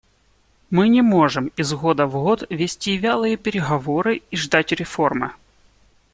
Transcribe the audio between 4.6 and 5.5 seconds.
реформы.